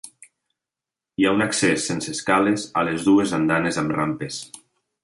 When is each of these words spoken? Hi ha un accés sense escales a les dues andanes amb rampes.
Hi 1.23 1.27
ha 1.27 1.33
un 1.37 1.45
accés 1.47 1.85
sense 1.91 2.15
escales 2.17 2.67
a 2.83 2.87
les 2.89 3.07
dues 3.11 3.39
andanes 3.41 3.83
amb 3.85 3.97
rampes. 4.01 4.43